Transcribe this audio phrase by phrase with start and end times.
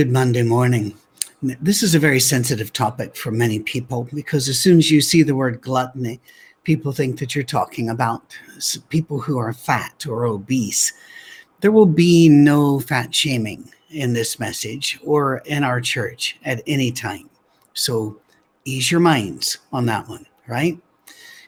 [0.00, 0.94] Good Monday morning.
[1.42, 5.22] This is a very sensitive topic for many people because as soon as you see
[5.22, 6.22] the word gluttony,
[6.64, 8.34] people think that you're talking about
[8.88, 10.94] people who are fat or obese.
[11.60, 16.90] There will be no fat shaming in this message or in our church at any
[16.92, 17.28] time.
[17.74, 18.18] So
[18.64, 20.78] ease your minds on that one, right?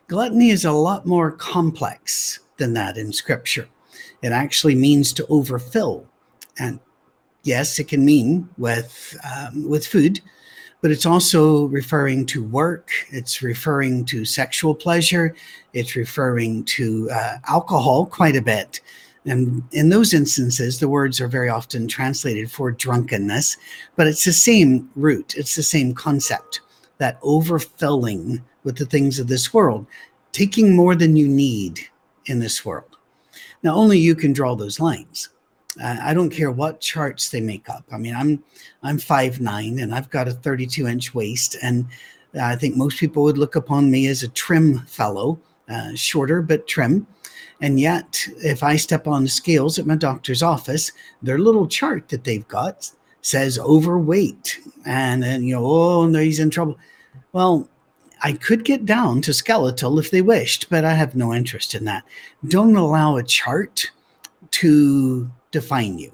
[0.09, 3.67] Gluttony is a lot more complex than that in scripture.
[4.21, 6.07] It actually means to overfill.
[6.59, 6.81] And
[7.43, 10.21] yes, it can mean with um, with food,
[10.81, 12.91] but it's also referring to work.
[13.11, 15.35] It's referring to sexual pleasure.
[15.73, 18.81] It's referring to uh, alcohol quite a bit.
[19.25, 23.57] And in those instances, the words are very often translated for drunkenness,
[23.95, 26.61] but it's the same root, it's the same concept
[26.99, 29.87] that overfilling with the things of this world,
[30.33, 31.81] taking more than you need
[32.27, 32.97] in this world.
[33.63, 35.29] Now, only you can draw those lines.
[35.81, 37.85] I don't care what charts they make up.
[37.93, 38.43] I mean, I'm
[38.83, 41.87] I'm five nine and I've got a 32 inch waist, and
[42.41, 45.39] I think most people would look upon me as a trim fellow,
[45.69, 47.07] uh, shorter but trim.
[47.61, 50.91] And yet, if I step on the scales at my doctor's office,
[51.23, 52.91] their little chart that they've got
[53.23, 56.77] says overweight, and then you know, oh no, he's in trouble.
[57.33, 57.69] Well,
[58.23, 61.85] I could get down to skeletal if they wished, but I have no interest in
[61.87, 62.05] that.
[62.49, 63.91] Don't allow a chart
[64.53, 66.13] to define you.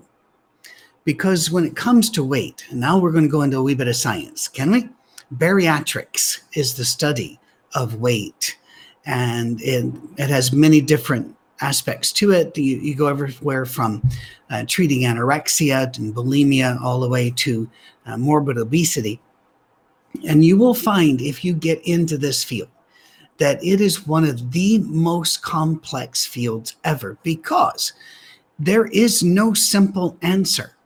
[1.05, 3.89] Because when it comes to weight, now we're going to go into a wee bit
[3.89, 4.89] of science, can we?
[5.34, 7.41] Bariatrics is the study
[7.75, 8.59] of weight,
[9.06, 12.56] and it, it has many different aspects to it.
[12.56, 14.03] You, you go everywhere from
[14.50, 17.69] uh, treating anorexia and bulimia all the way to
[18.06, 19.20] uh, morbid obesity.
[20.27, 22.69] And you will find if you get into this field
[23.39, 27.92] that it is one of the most complex fields ever because
[28.58, 30.76] there is no simple answer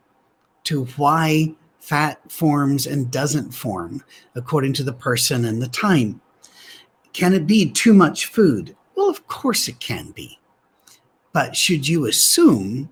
[0.65, 4.03] to why fat forms and doesn't form
[4.35, 6.21] according to the person and the time.
[7.11, 8.75] Can it be too much food?
[8.95, 10.39] Well, of course it can be.
[11.33, 12.89] But should you assume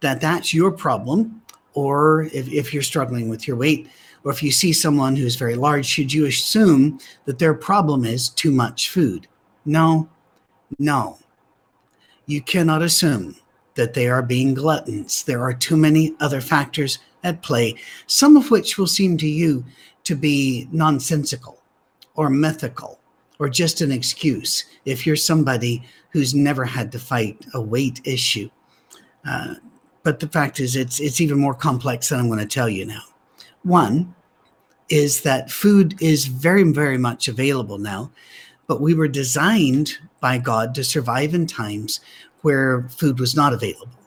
[0.00, 1.42] that that's your problem,
[1.74, 3.88] or if, if you're struggling with your weight,
[4.24, 8.30] or if you see someone who's very large, should you assume that their problem is
[8.30, 9.28] too much food?
[9.64, 10.08] No,
[10.78, 11.18] no.
[12.26, 13.36] You cannot assume
[13.76, 15.22] that they are being gluttons.
[15.22, 17.76] There are too many other factors at play,
[18.06, 19.64] some of which will seem to you
[20.04, 21.62] to be nonsensical
[22.14, 22.98] or mythical
[23.38, 28.48] or just an excuse if you're somebody who's never had to fight a weight issue.
[29.28, 29.54] Uh,
[30.02, 32.86] but the fact is, it's it's even more complex than I'm going to tell you
[32.86, 33.02] now.
[33.64, 34.14] One
[34.88, 38.12] is that food is very very much available now,
[38.68, 42.00] but we were designed by God to survive in times
[42.46, 43.98] where food was not available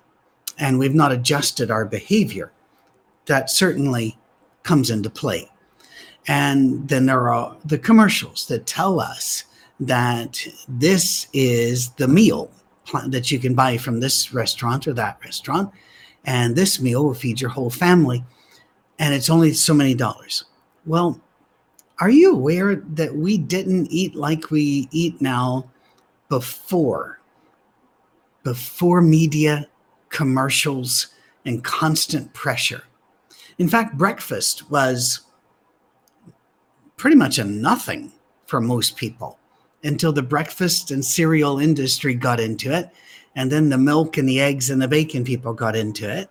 [0.60, 2.54] and we've not adjusted our behavior,
[3.26, 4.18] that certainly
[4.64, 5.46] comes into play.
[6.30, 9.44] And then there are the commercials that tell us
[9.82, 12.50] that this is the meal
[13.08, 15.70] that you can buy from this restaurant or that restaurant.
[16.24, 18.24] And this meal will feed your whole family.
[19.00, 20.46] And it's only so many dollars.
[20.86, 21.20] Well,
[22.00, 25.70] are you aware that we didn't eat like we eat now
[26.30, 27.19] before
[28.44, 29.68] before media,
[30.10, 31.08] commercials,
[31.46, 32.84] and constant pressure.
[33.58, 35.22] In fact, breakfast was
[36.98, 38.12] pretty much a nothing
[38.46, 39.38] for most people
[39.84, 42.90] until the breakfast and cereal industry got into it.
[43.36, 46.30] And then the milk and the eggs and the bacon people got into it.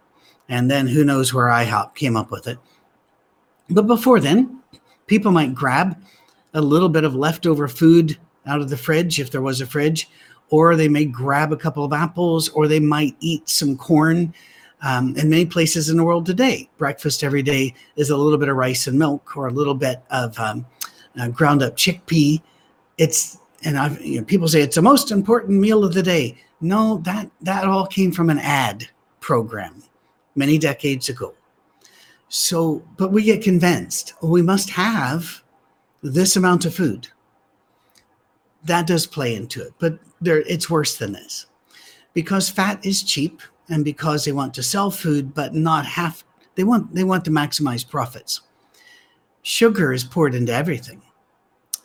[0.48, 2.58] And then who knows where IHOP came up with it.
[3.70, 4.60] But before then,
[5.06, 6.02] people might grab
[6.54, 10.08] a little bit of leftover food out of the fridge if there was a fridge,
[10.50, 14.32] or they may grab a couple of apples, or they might eat some corn.
[14.80, 18.48] Um, in many places in the world today, breakfast every day is a little bit
[18.48, 20.64] of rice and milk, or a little bit of um,
[21.20, 22.40] uh, ground up chickpea.
[22.96, 26.38] It's and I've, you know, people say it's the most important meal of the day.
[26.60, 28.88] No, that that all came from an ad
[29.20, 29.82] program
[30.34, 31.34] many decades ago.
[32.28, 35.42] So, but we get convinced we must have
[36.02, 37.08] this amount of food.
[38.64, 41.46] That does play into it, but there it's worse than this.
[42.14, 46.24] Because fat is cheap and because they want to sell food but not have
[46.54, 48.40] they want they want to maximize profits.
[49.42, 51.00] Sugar is poured into everything.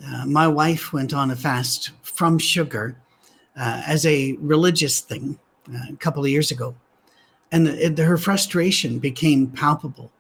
[0.06, 2.98] Uh, my wife went on a fast from sugar
[3.56, 5.40] uh, as a religious thing
[5.74, 6.76] uh, a couple of years ago.
[7.52, 10.12] And her frustration became palpable.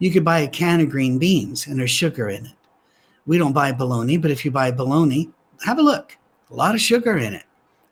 [0.00, 2.56] You could buy a can of green beans and there's sugar in it.
[3.26, 5.30] We don't buy bologna but if you buy bologna
[5.64, 6.16] have a look
[6.50, 7.44] a lot of sugar in it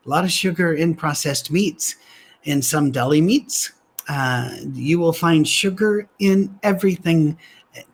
[0.07, 1.97] a lot of sugar in processed meats,
[2.45, 3.73] in some deli meats,
[4.09, 7.37] Uh, you will find sugar in everything,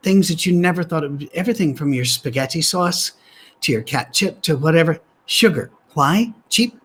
[0.03, 3.13] things that you never thought would everything from your spaghetti sauce
[3.61, 5.01] to your cat chip to whatever.
[5.27, 5.71] Sugar.
[5.95, 6.33] Why?
[6.51, 6.79] Cheap.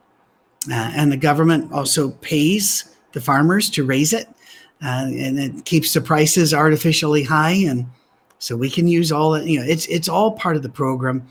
[0.71, 4.27] Uh, and the government also pays the farmers to raise it.
[4.81, 7.69] Uh, and it keeps the prices artificially high.
[7.69, 7.85] And
[8.39, 11.21] so we can use all that, you know, it's it's all part of the program.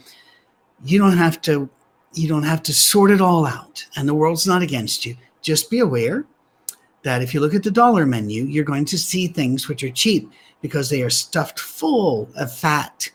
[0.85, 1.69] You don't have to
[2.15, 3.85] you don't have to sort it all out.
[3.97, 5.17] And the world's not against you.
[5.43, 6.25] Just be aware
[7.03, 9.91] that if you look at the dollar menu, you're going to see things which are
[9.91, 10.31] cheap
[10.61, 13.11] because they are stuffed full of fat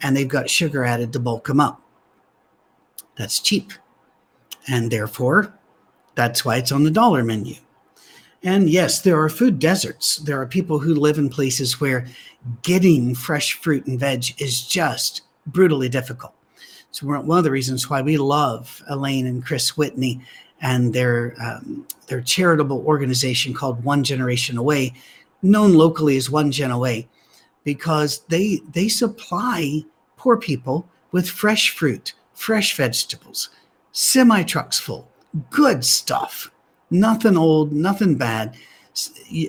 [0.00, 1.80] and they've got sugar added to bulk them up.
[3.16, 3.72] That's cheap.
[4.68, 5.54] And therefore,
[6.14, 7.54] that's why it's on the dollar menu.
[8.42, 10.16] And yes, there are food deserts.
[10.16, 12.06] There are people who live in places where
[12.62, 16.34] getting fresh fruit and veg is just brutally difficult.
[16.90, 20.20] So, one of the reasons why we love Elaine and Chris Whitney
[20.60, 24.94] and their um, their charitable organization called One Generation Away,
[25.42, 27.08] known locally as One Gen Away,
[27.64, 29.84] because they they supply
[30.16, 33.50] poor people with fresh fruit, fresh vegetables,
[33.92, 35.08] semi trucks full,
[35.50, 36.50] good stuff,
[36.90, 38.56] nothing old, nothing bad.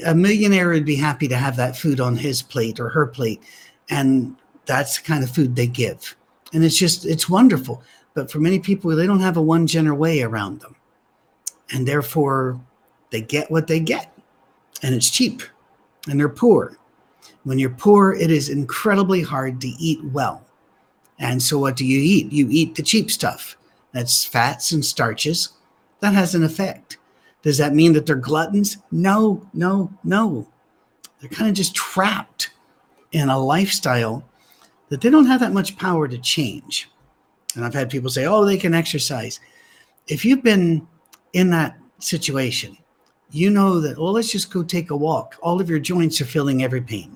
[0.06, 3.42] A millionaire would be happy to have that food on his plate or her plate,
[3.90, 4.36] and
[4.66, 6.16] that's the kind of food they give,
[6.54, 7.84] and it's just it's wonderful.
[8.14, 10.76] But for many people, they don't have a One Gen Away around them.
[11.72, 12.60] And therefore
[13.12, 14.12] they get what they get.
[14.82, 15.42] And it's cheap.
[16.10, 16.78] And they're poor.
[17.44, 20.46] When you're poor it is incredibly hard to eat well.
[21.20, 22.32] And so what do you eat?
[22.32, 23.58] You eat the cheap stuff.
[23.92, 25.50] That's fats and starches.
[26.00, 26.98] That has an effect.
[27.42, 28.78] Does that mean that they're gluttons?
[28.92, 30.48] No no no.
[31.20, 32.52] They're kind of just trapped
[33.12, 34.24] in a lifestyle
[34.90, 36.90] that they don't have that much power to change
[37.56, 39.40] and i've had people say oh they can exercise
[40.10, 40.86] if you've been
[41.34, 42.78] in that situation,
[43.32, 45.36] you know that, well, let's just go take a walk.
[45.42, 47.16] All of your joints are feeling every pain.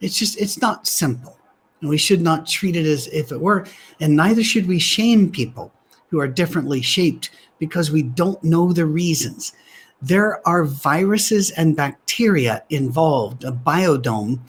[0.00, 1.38] It's just, it's not simple.
[1.80, 3.66] And we should not treat it as if it were.
[4.00, 5.72] And neither should we shame people
[6.08, 9.52] who are differently shaped because we don't know the reasons.
[10.00, 14.40] There are viruses and bacteria involved, a biodome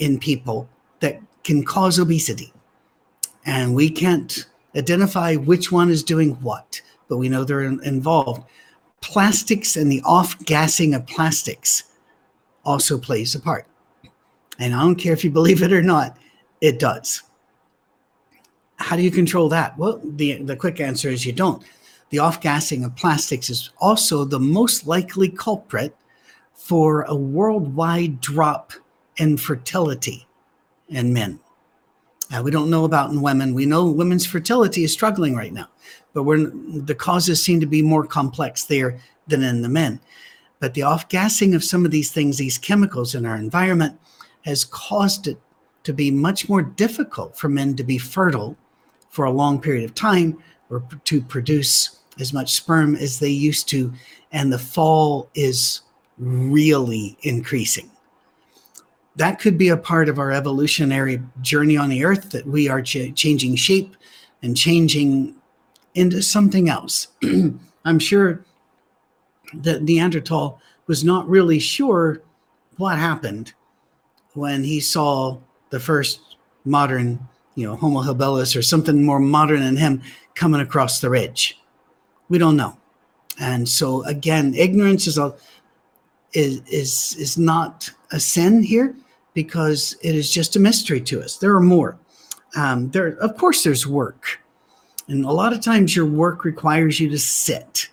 [0.00, 0.68] in people
[0.98, 2.52] that can cause obesity.
[3.46, 8.44] And we can't identify which one is doing what but we know they're in, involved.
[9.00, 11.84] Plastics and the off gassing of plastics
[12.64, 13.66] also plays a part.
[14.58, 16.16] And I don't care if you believe it or not,
[16.60, 17.22] it does.
[18.76, 19.76] How do you control that?
[19.78, 21.62] Well, the, the quick answer is you don't.
[22.10, 25.96] The off gassing of plastics is also the most likely culprit
[26.54, 28.72] for a worldwide drop
[29.16, 30.26] in fertility
[30.88, 31.40] in men.
[32.34, 33.54] Uh, we don't know about in women.
[33.54, 35.68] We know women's fertility is struggling right now
[36.14, 36.24] but
[36.86, 40.00] the causes seem to be more complex there than in the men.
[40.60, 43.98] But the off gassing of some of these things, these chemicals in our environment,
[44.42, 45.38] has caused it
[45.82, 48.56] to be much more difficult for men to be fertile
[49.10, 50.38] for a long period of time
[50.70, 53.92] or to produce as much sperm as they used to.
[54.32, 55.82] And the fall is
[56.16, 57.90] really increasing.
[59.16, 62.82] That could be a part of our evolutionary journey on the earth that we are
[62.82, 63.96] ch- changing shape
[64.42, 65.36] and changing
[65.94, 67.08] into something else.
[67.84, 68.44] I'm sure
[69.54, 72.22] that Neanderthal was not really sure
[72.76, 73.54] what happened
[74.34, 75.38] when he saw
[75.70, 77.20] the first modern,
[77.54, 80.02] you know, Homo habilis or something more modern than him
[80.34, 81.60] coming across the ridge.
[82.28, 82.76] We don't know.
[83.38, 85.34] And so again, ignorance is a
[86.32, 88.94] is is is not a sin here
[89.34, 91.36] because it is just a mystery to us.
[91.36, 91.98] There are more.
[92.56, 94.40] Um, there, of course, there's work
[95.08, 97.90] and a lot of times your work requires you to sit.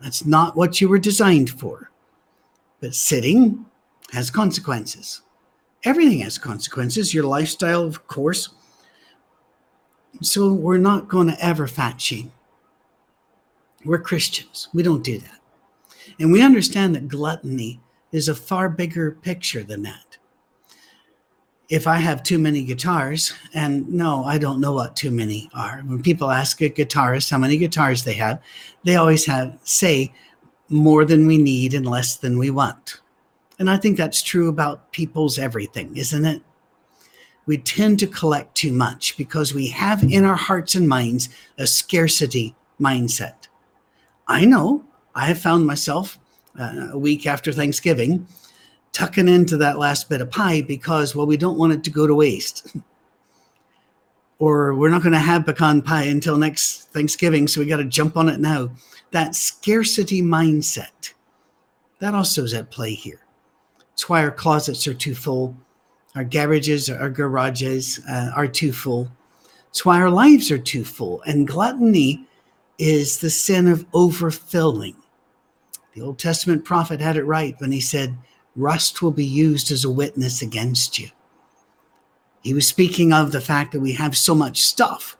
[0.00, 1.90] That's not what you were designed for.
[2.80, 3.64] But sitting
[4.12, 5.22] has consequences.
[5.84, 7.14] Everything has consequences.
[7.14, 8.50] Your lifestyle, of course.
[10.22, 12.32] So we're not going to ever fat shame.
[13.84, 14.68] We're Christians.
[14.72, 15.40] We don't do that.
[16.18, 17.80] And we understand that gluttony
[18.14, 20.14] is a far bigger picture than that
[21.68, 25.80] if I have too many guitars, and no, I don't know what too many are.
[25.86, 28.40] When people ask a guitarist how many guitars they have,
[28.84, 30.12] they always have say
[30.68, 33.00] more than we need and less than we want.
[33.58, 36.42] And I think that's true about people's everything, isn't it?
[37.46, 41.28] We tend to collect too much because we have in our hearts and minds
[41.58, 43.48] a scarcity mindset.
[44.26, 46.18] I know I have found myself
[46.58, 48.26] uh, a week after Thanksgiving
[48.94, 52.06] tucking into that last bit of pie because, well, we don't want it to go
[52.06, 52.76] to waste.
[54.38, 57.84] or we're not going to have pecan pie until next Thanksgiving, so we got to
[57.84, 58.70] jump on it now.
[59.10, 61.12] That scarcity mindset,
[61.98, 63.20] that also is at play here.
[63.92, 65.56] It's why our closets are too full,
[66.14, 69.10] our garages, our garages uh, are too full.
[69.70, 71.20] It's why our lives are too full.
[71.22, 72.26] And gluttony
[72.78, 74.94] is the sin of overfilling.
[75.94, 78.18] The Old Testament prophet had it right when he said,
[78.56, 81.08] Rust will be used as a witness against you.
[82.42, 85.16] He was speaking of the fact that we have so much stuff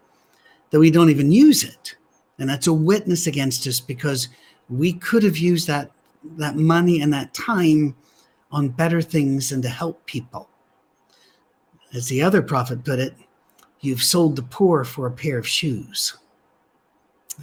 [0.70, 1.96] that we don't even use it.
[2.38, 4.28] And that's a witness against us because
[4.68, 5.92] we could have used that,
[6.36, 7.94] that money and that time
[8.50, 10.48] on better things and to help people.
[11.94, 13.14] As the other prophet put it,
[13.80, 16.16] you've sold the poor for a pair of shoes.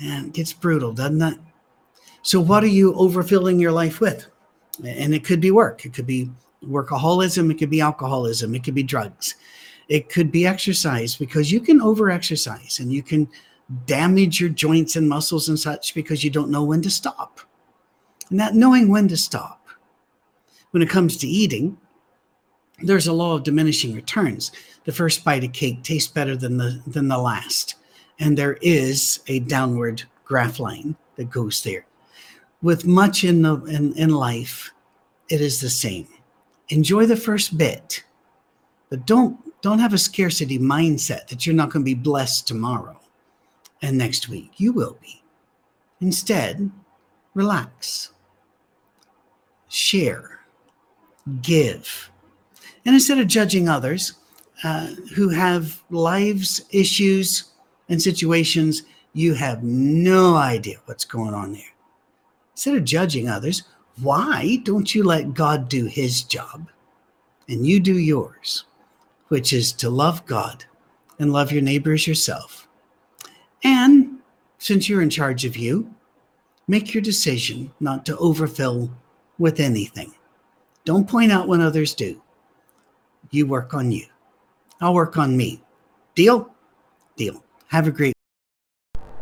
[0.01, 1.39] Man, it gets brutal, doesn't it?
[2.23, 4.27] So, what are you overfilling your life with?
[4.85, 6.29] And it could be work, it could be
[6.63, 9.35] workaholism, it could be alcoholism, it could be drugs,
[9.89, 13.27] it could be exercise because you can overexercise and you can
[13.85, 17.39] damage your joints and muscles and such because you don't know when to stop.
[18.29, 19.67] And that knowing when to stop.
[20.71, 21.77] When it comes to eating,
[22.83, 24.51] there's a law of diminishing returns.
[24.85, 27.75] The first bite of cake tastes better than the than the last.
[28.19, 31.85] And there is a downward graph line that goes there.
[32.61, 34.71] With much in the in, in life,
[35.29, 36.07] it is the same.
[36.69, 38.03] Enjoy the first bit,
[38.89, 42.99] but don't don't have a scarcity mindset that you're not going to be blessed tomorrow
[43.81, 44.51] and next week.
[44.57, 45.21] You will be.
[46.01, 46.71] Instead,
[47.33, 48.11] relax,
[49.69, 50.39] share,
[51.41, 52.09] give.
[52.85, 54.13] And instead of judging others
[54.63, 57.51] uh, who have lives, issues,
[57.89, 61.70] and situations, you have no idea what's going on there.
[62.61, 63.63] Instead of judging others,
[64.03, 66.69] why don't you let God do his job
[67.49, 68.65] and you do yours,
[69.29, 70.65] which is to love God
[71.17, 72.67] and love your neighbor as yourself?
[73.63, 74.19] And
[74.59, 75.91] since you're in charge of you,
[76.67, 78.91] make your decision not to overfill
[79.39, 80.13] with anything.
[80.85, 82.21] Don't point out when others do.
[83.31, 84.05] You work on you.
[84.81, 85.63] I'll work on me.
[86.13, 86.53] Deal?
[87.15, 87.43] Deal.
[87.69, 88.13] Have a great